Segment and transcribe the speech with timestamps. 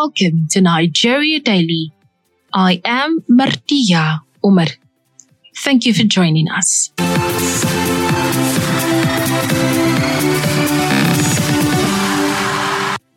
[0.00, 1.92] welcome to Nigeria Daily.
[2.54, 4.68] I am Martia Umar.
[5.56, 6.92] Thank you for joining us.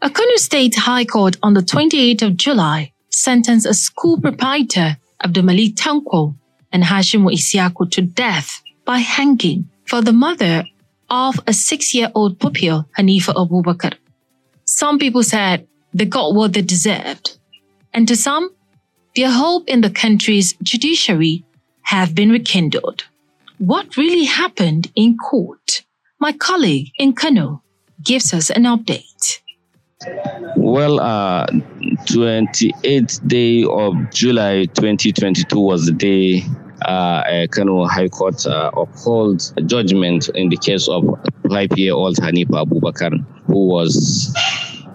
[0.01, 5.75] A Kano State High Court on the 28th of July sentenced a school proprietor, Abdulmalik
[5.75, 6.33] Tanko,
[6.71, 10.63] and Hashimu Isyaku to death by hanging for the mother
[11.11, 13.93] of a six-year-old pupil, Hanifa Abubakar.
[14.65, 17.37] Some people said they got what they deserved.
[17.93, 18.51] And to some,
[19.15, 21.43] their hope in the country's judiciary
[21.83, 23.03] have been rekindled.
[23.57, 25.83] What really happened in court?
[26.19, 27.61] My colleague in Kano
[28.03, 29.39] gives us an update.
[30.55, 31.45] Well, uh,
[32.07, 36.43] 28th day of July 2022 was the day
[36.85, 41.03] uh, Kano High Court uh, upheld a judgment in the case of
[41.49, 44.33] five-year-old Hanifa Abubakar, who was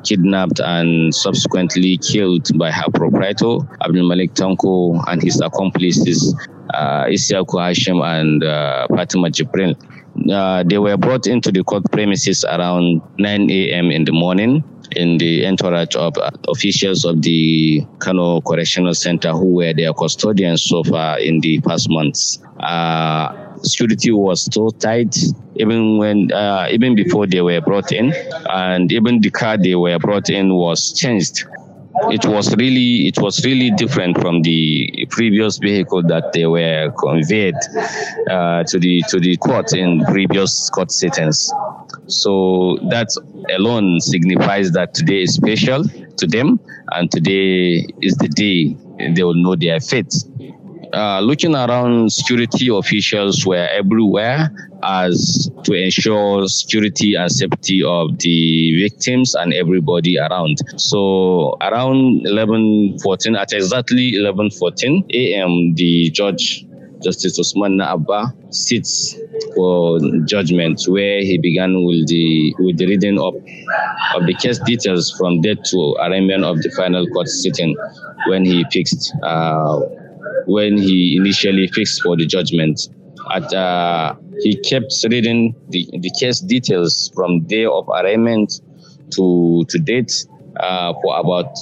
[0.07, 6.35] kidnapped and subsequently killed by her proprietor, Abdul Malik Tanko, and his accomplices,
[6.75, 9.77] uh, Isyaku Hashim and uh, Fatima Jibril.
[10.33, 13.91] Uh, they were brought into the court premises around 9 a.m.
[13.91, 19.57] in the morning in the entourage of uh, officials of the Kano Correctional Center who
[19.57, 22.39] were their custodians so far in the past months.
[22.61, 25.15] Uh, security was so tight
[25.57, 28.13] even when uh, even before they were brought in
[28.51, 31.45] and even the car they were brought in was changed
[32.11, 37.55] it was really it was really different from the previous vehicle that they were conveyed
[38.31, 41.51] uh, to the to the court in previous court sittings.
[42.07, 43.09] So that
[43.57, 46.61] alone signifies that today is special to them,
[46.93, 48.77] and today is the day
[49.15, 50.13] they will know their fate.
[50.97, 54.49] Uh, looking around, security officials were everywhere
[54.83, 60.57] as to ensure security and safety of the victims and everybody around.
[60.79, 66.65] So around 11:14, at exactly 11:14 a.m., the judge
[67.05, 69.19] Justice Usman Abba sits
[69.55, 73.35] for judgment, where he began with the with the reading of
[74.15, 77.77] of the case details from death to arraignment of the final court sitting,
[78.29, 79.13] when he fixed.
[79.23, 79.81] Uh,
[80.47, 82.89] when he initially fixed for the judgment.
[83.33, 88.61] At, uh, he kept reading the, the case details from day of arraignment
[89.11, 90.27] to, to date
[90.61, 91.57] uh, for about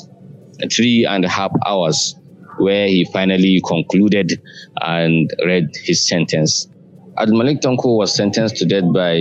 [0.72, 2.14] three and a half hours,
[2.58, 4.40] where he finally concluded
[4.82, 6.68] and read his sentence.
[7.26, 9.18] Malik Tanko was sentenced to death by,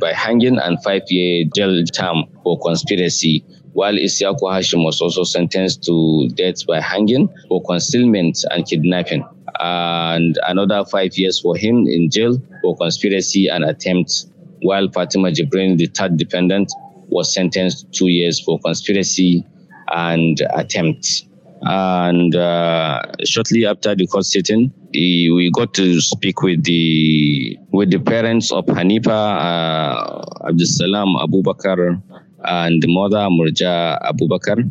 [0.00, 3.44] by hanging and five-year jail term for conspiracy
[3.76, 9.22] while Isyaku Hashim was also sentenced to death by hanging for concealment and kidnapping,
[9.60, 14.28] and another five years for him in jail for conspiracy and attempt,
[14.62, 16.72] while Fatima Jibrin, the third defendant,
[17.08, 19.44] was sentenced to two years for conspiracy
[19.92, 21.24] and attempt.
[21.60, 27.98] And uh, shortly after the court sitting, we got to speak with the with the
[27.98, 32.00] parents of Hanifa uh, Abdulsalam Abubakar
[32.46, 34.70] and the mother Murja Abubakar,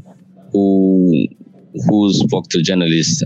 [0.51, 1.27] who
[1.87, 3.23] who spoke to journalists.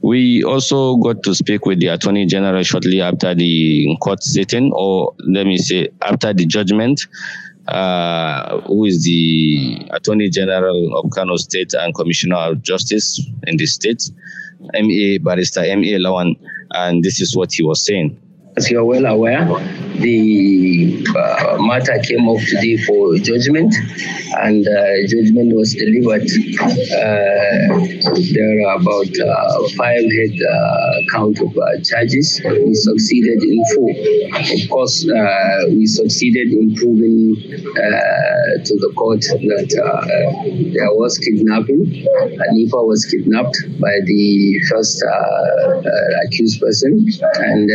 [0.00, 5.14] We also got to speak with the Attorney General shortly after the court sitting, or
[5.26, 7.06] let me say after the judgment,
[7.66, 13.66] uh, who is the Attorney General of Kano State and Commissioner of Justice in the
[13.66, 14.10] state,
[14.74, 16.36] MA Barrister MA Lawan,
[16.72, 18.18] and this is what he was saying.
[18.56, 19.44] As you are well aware,
[19.98, 23.74] the uh, matter came up today for judgment,
[24.42, 26.22] and uh, judgment was delivered.
[26.22, 27.82] Uh,
[28.32, 31.52] there are about uh, five head uh, count of
[31.84, 32.40] charges.
[32.44, 33.90] We succeeded in four.
[33.90, 35.06] Of course,
[35.70, 39.70] we succeeded in proving to the court that
[40.74, 42.06] there was kidnapping.
[42.46, 45.02] Anifa was kidnapped by the first
[46.26, 47.06] accused person,
[47.40, 47.70] and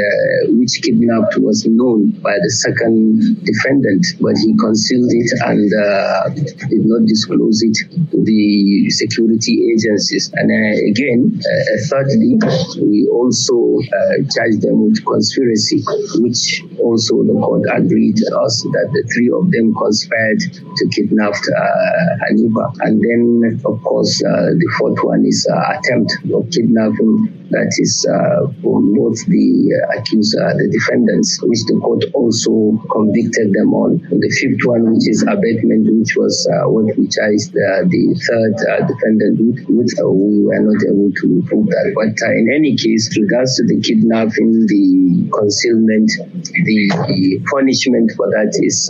[0.60, 6.30] which kidnapped was known by the second defendant, but he concealed it and uh,
[6.70, 7.78] did not disclose it
[8.12, 10.32] to the security agencies.
[10.34, 12.38] And uh, again, uh, thirdly,
[12.82, 15.84] we also uh, charged them with conspiracy,
[16.20, 22.28] which also the court agreed us that the three of them conspired to kidnap uh,
[22.30, 22.66] Hanifa.
[22.82, 28.48] And then, of course, uh, the fourth one is attempt of kidnapping that is uh,
[28.64, 34.00] both the accuser, the defendants, which the court also convicted them on.
[34.10, 38.56] The fifth one, which is abetment, which was uh, what we charged uh, the third
[38.64, 41.88] uh, defendant with, uh, we were not able to prove that.
[41.94, 46.10] But uh, in any case, regards to the kidnapping, the concealment,
[46.42, 46.78] the,
[47.12, 48.90] the punishment for that is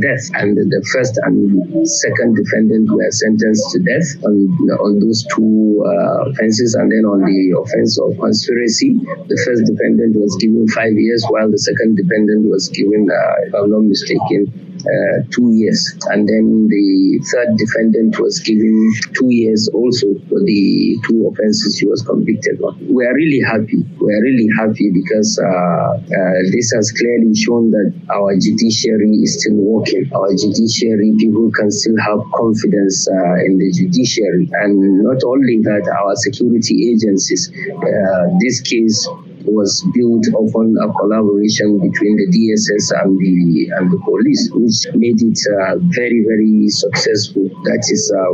[0.00, 0.24] death.
[0.36, 4.48] And the first and second defendant were sentenced to death on,
[4.80, 5.84] on those two
[6.28, 6.74] offenses.
[6.74, 8.94] And then on the offense of conspiracy,
[9.28, 13.54] the first defendant was given five years, while the second defendant was given, uh, if
[13.54, 15.80] I'm not mistaken, uh, two years.
[16.10, 18.74] And then the third defendant was given
[19.14, 22.80] two years also for the two offenses he was convicted of.
[22.82, 23.84] We are really happy.
[24.00, 29.40] We are really happy because uh, uh, this has clearly shown that our judiciary is
[29.40, 30.10] still working.
[30.14, 34.48] Our judiciary, people can still have confidence uh, in the judiciary.
[34.64, 39.08] And not only that, our security agencies, uh, this case
[39.44, 45.20] was built upon a collaboration between the DSS and the and the police, which made
[45.20, 47.44] it uh, very very successful.
[47.64, 48.24] That is a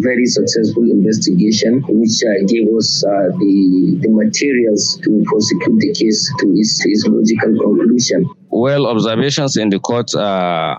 [0.00, 6.32] very successful investigation, which uh, gave us uh, the the materials to prosecute the case
[6.40, 8.28] to its, its logical conclusion.
[8.50, 10.14] Well, observations in the court.
[10.14, 10.76] Uh,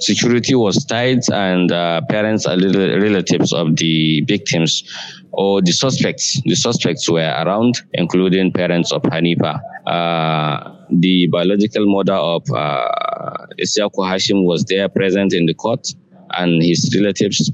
[0.00, 4.82] security was tight, and uh, parents and relatives of the victims
[5.32, 9.60] or the suspects, the suspects were around, including parents of Hanifa.
[9.86, 15.88] Uh, the biological mother of uh, Isyaku Hashim was there present in the court,
[16.34, 17.50] and his relatives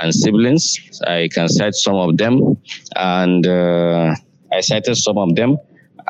[0.00, 1.00] and siblings.
[1.06, 2.56] I can cite some of them,
[2.96, 4.14] and uh,
[4.52, 5.56] I cited some of them,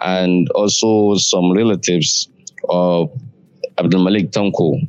[0.02, 2.28] and also some relatives
[2.68, 3.10] of
[3.78, 4.88] Abdul Malik Tanko.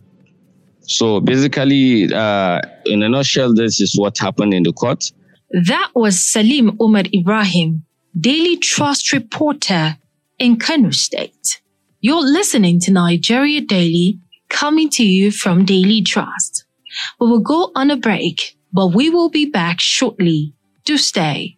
[0.81, 5.12] So basically, uh, in a nutshell, this is what happened in the court.
[5.54, 7.86] That was Salim Umar Ibrahim,
[8.20, 9.98] Daily Trust reporter
[10.40, 11.62] in Kano State.
[12.02, 14.18] You're listening to Nigeria Daily,
[14.50, 16.66] coming to you from Daily Trust.
[17.20, 20.56] We will go on a break, but we will be back shortly.
[20.86, 21.58] Do stay.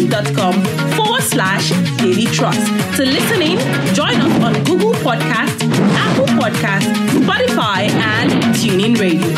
[0.00, 0.64] youtube.com
[0.96, 2.66] forward slash daily trust.
[2.96, 3.58] To listen in,
[3.94, 5.60] join us on Google Podcast,
[5.94, 6.86] Apple Podcast,
[7.20, 9.28] Spotify, and TuneIn Radio.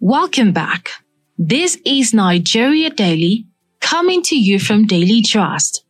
[0.00, 0.90] Welcome back.
[1.36, 3.46] This is Nigeria Daily,
[3.80, 5.84] coming to you from Daily Trust.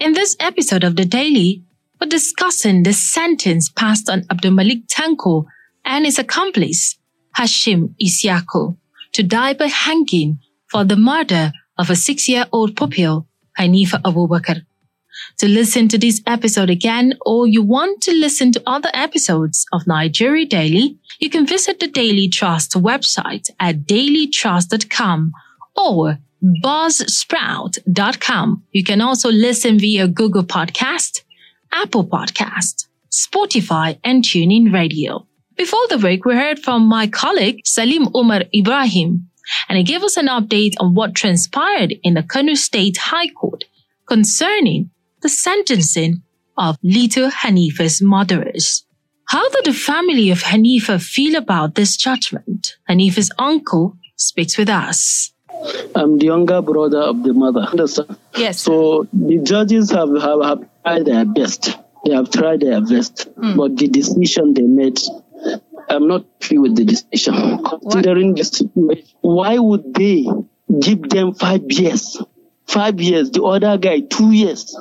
[0.00, 1.62] In this episode of the Daily,
[2.00, 5.44] we're discussing the sentence passed on Abdul Malik Tanko
[5.84, 6.98] and his accomplice,
[7.36, 8.76] Hashim Isyaku
[9.14, 10.38] to die by hanging
[10.70, 13.26] for the murder of a six-year-old pupil,
[13.58, 14.62] Hanifa Abubakar.
[15.38, 19.86] To listen to this episode again or you want to listen to other episodes of
[19.86, 25.32] Nigeria Daily, you can visit the Daily Trust website at dailytrust.com
[25.76, 26.18] or
[26.62, 28.62] buzzsprout.com.
[28.72, 31.22] You can also listen via Google Podcast,
[31.72, 35.26] Apple Podcast, Spotify, and TuneIn Radio.
[35.56, 39.28] Before the break, we heard from my colleague Salim Umar Ibrahim,
[39.68, 43.64] and he gave us an update on what transpired in the Kano State High Court
[44.06, 44.90] concerning
[45.22, 46.22] the sentencing
[46.58, 48.84] of little Hanifa's murderers.
[49.28, 52.76] How did the family of Hanifa feel about this judgment?
[52.88, 55.32] Hanifa's uncle speaks with us.
[55.94, 57.66] I'm the younger brother of the mother.
[58.36, 58.60] Yes.
[58.60, 61.78] So the judges have, have, have tried their best.
[62.04, 63.34] They have tried their best.
[63.36, 63.56] Mm.
[63.56, 64.98] But the decision they made
[65.88, 67.64] I'm not happy with the decision.
[67.64, 70.26] Considering the situation, why would they
[70.80, 72.20] give them five years?
[72.66, 74.76] Five years, the other guy two years.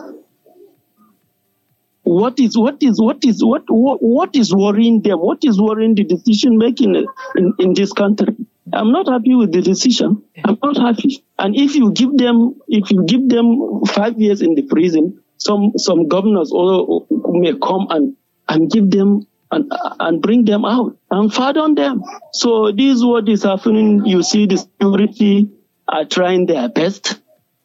[2.03, 5.19] What is what is what is what what, what is worrying them?
[5.19, 6.95] What is worrying the decision making
[7.35, 8.35] in, in this country?
[8.73, 10.23] I'm not happy with the decision.
[10.43, 11.23] I'm not happy.
[11.39, 15.73] And if you give them if you give them five years in the prison, some
[15.77, 18.15] some governors or may come and
[18.49, 22.03] and give them and, and bring them out and pardon them.
[22.33, 24.05] So this is what is happening.
[24.05, 25.49] You see the security
[25.87, 27.21] are trying their best,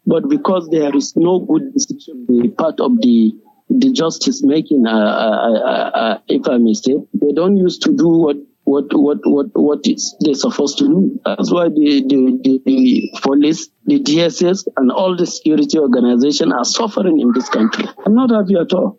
[0.07, 3.33] but because there is no good decision, the part of the
[3.71, 7.95] the justice making, uh, uh, uh, uh if I may say, they don't used to
[7.95, 11.21] do what what what what what is they're supposed to do.
[11.25, 16.65] That's why the the, the, the police, the DSS, and all the security organization are
[16.65, 17.85] suffering in this country.
[18.07, 18.99] I'm not happy at all.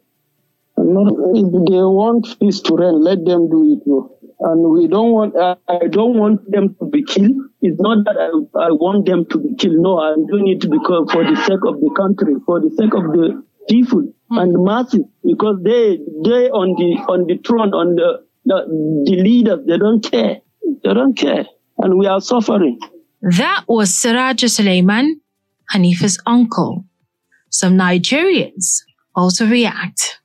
[0.81, 3.85] Not, if they want peace to reign, let them do it.
[3.85, 4.15] Bro.
[4.39, 5.35] And we don't want.
[5.35, 7.35] I don't want them to be killed.
[7.61, 9.75] It's not that I, I want them to be killed.
[9.79, 13.11] No, I'm doing it because for the sake of the country, for the sake of
[13.11, 14.41] the people mm.
[14.41, 19.21] and the masses, because they they on the on the throne on the the, the
[19.21, 20.37] leaders, they don't care.
[20.83, 21.45] They don't care.
[21.79, 22.79] And we are suffering.
[23.21, 25.19] That was Siraj Suleiman,
[25.73, 26.85] Hanifa's uncle.
[27.49, 28.83] Some Nigerians
[29.15, 30.18] also react.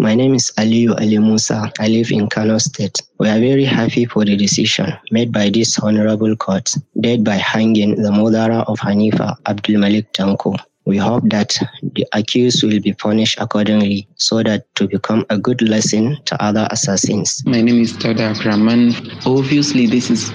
[0.00, 1.72] My name is Aliyu Ali Musa.
[1.80, 3.02] I live in Kano State.
[3.18, 8.00] We are very happy for the decision made by this honorable court, dead by hanging
[8.00, 10.54] the mother of Hanifa Abdul Malik Tanko.
[10.86, 15.60] We hope that the accused will be punished accordingly so that to become a good
[15.62, 17.42] lesson to other assassins.
[17.44, 18.94] My name is Tada Akraman.
[19.26, 20.30] Obviously, this is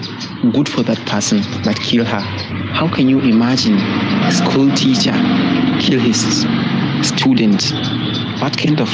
[0.52, 2.20] good for that person that killed her.
[2.20, 5.16] How can you imagine a school teacher
[5.80, 6.20] kill his
[7.00, 7.72] student?
[8.42, 8.90] What kind of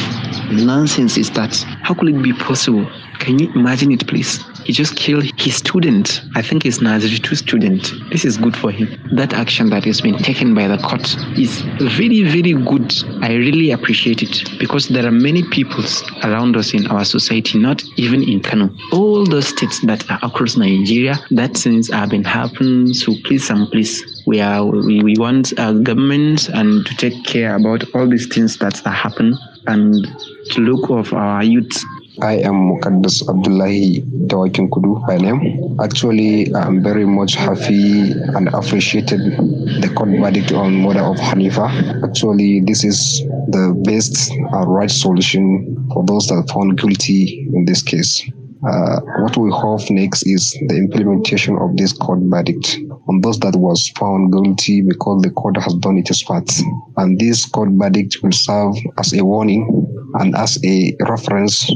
[0.50, 1.56] nonsense is that?
[1.82, 2.88] How could it be possible?
[3.20, 4.42] Can you imagine it, please?
[4.64, 6.22] He just killed his student.
[6.34, 7.92] I think he's Nazari 2 student.
[8.10, 8.88] This is good for him.
[9.12, 12.94] That action that has been taken by the court is very, very good.
[13.22, 17.82] I really appreciate it because there are many peoples around us in our society, not
[17.96, 18.70] even in Kano.
[18.92, 22.94] All the states that are across Nigeria, that things have been happening.
[22.94, 27.56] So please and please, we are we, we want our government and to take care
[27.56, 29.36] about all these things that are happening
[29.66, 30.06] and
[30.50, 31.84] to look of our youth
[32.22, 35.80] I am Mukaddas Abdullahi Dawakin Kudu by name.
[35.80, 39.20] Actually, I'm very much happy and appreciated
[39.80, 42.04] the court verdict on murder of Hanifa.
[42.04, 47.82] Actually, this is the best and right solution for those that found guilty in this
[47.82, 48.22] case.
[48.66, 53.56] Uh, what we hope next is the implementation of this court verdict on those that
[53.56, 56.50] was found guilty because the court has done its part.
[56.98, 59.64] And this court verdict will serve as a warning
[60.14, 61.66] and as a reference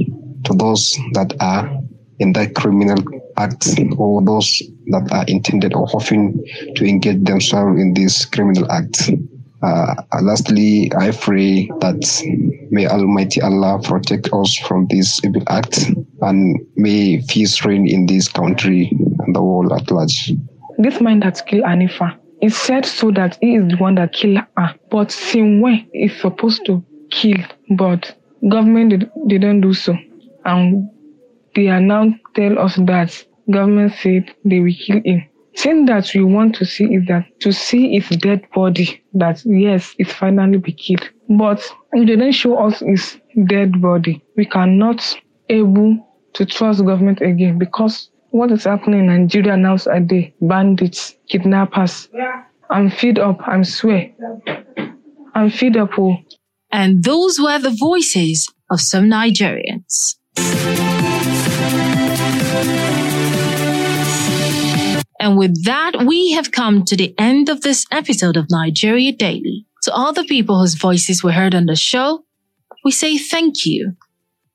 [0.45, 1.71] to those that are
[2.19, 3.03] in that criminal
[3.38, 6.45] act or those that are intended or hoping
[6.76, 9.11] to engage themselves in this criminal act.
[9.64, 12.02] Uh, lastly, I pray that
[12.71, 15.90] may Almighty Allah protect us from this evil act
[16.21, 18.90] and may peace reign in this country
[19.21, 20.33] and the world at large.
[20.78, 24.38] This man that killed Anifa is said so that he is the one that killed
[24.56, 24.75] her.
[24.90, 27.38] But since is supposed to kill,
[27.76, 28.14] but
[28.49, 29.97] government did, didn't do so
[30.44, 30.90] and
[31.54, 35.25] they are now tell us that government said they will kill him.
[35.57, 39.95] Thing that we want to see is that to see his dead body, that yes,
[39.99, 41.09] it finally be killed.
[41.29, 41.61] But
[41.93, 45.17] if they don't show us his dead body, we cannot
[45.49, 50.33] able to trust government again because what is happening in Nigeria now is are the
[50.41, 52.09] bandits, kidnappers.
[52.71, 54.11] I'm fed up, I'm swear.
[55.35, 55.91] I'm fed up.
[55.99, 56.17] Oh.
[56.73, 60.17] And those were the voices of some Nigerians.
[65.25, 69.64] And with that, we have come to the end of this episode of Nigeria Daily.
[69.85, 72.26] To all the people whose voices were heard on the show,
[72.85, 73.97] we say thank you.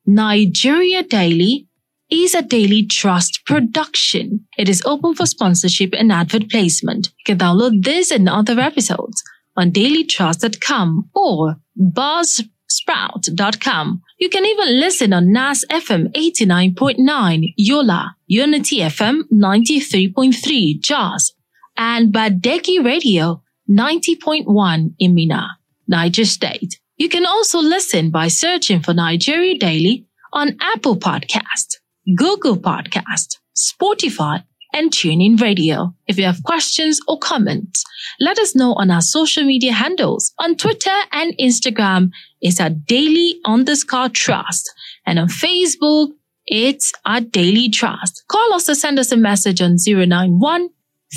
[0.05, 1.67] Nigeria Daily
[2.11, 4.45] is a Daily Trust production.
[4.59, 7.07] It is open for sponsorship and advert placement.
[7.17, 9.23] You can download this and other episodes
[9.57, 14.03] on dailytrust.com or buzzsprout.com.
[14.19, 21.33] You can even listen on NAS FM 89.9, Yola, Unity FM 93.3, Jos,
[21.75, 25.57] and Badeggi Radio 90.1 in Minna,
[25.87, 26.79] Niger State.
[26.97, 31.77] You can also listen by searching for Nigeria Daily on Apple Podcast,
[32.15, 34.43] Google Podcast, Spotify,
[34.73, 35.95] and TuneIn Radio.
[36.05, 37.83] If you have questions or comments,
[38.19, 40.33] let us know on our social media handles.
[40.37, 44.69] On Twitter and Instagram, it's at daily underscore trust.
[45.07, 46.09] And on Facebook,
[46.49, 48.23] it's at daily trust.
[48.27, 50.69] Call us or send us a message on 091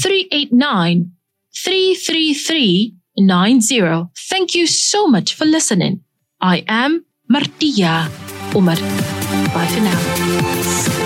[0.02, 1.12] 389
[1.54, 4.08] 33390.
[4.28, 6.00] Thank you so much for listening.
[6.40, 8.10] I am Martia
[8.54, 8.76] Umar.
[8.76, 11.01] Bye for now.